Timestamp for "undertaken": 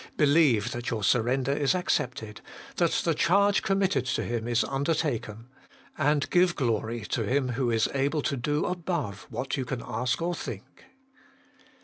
4.63-5.45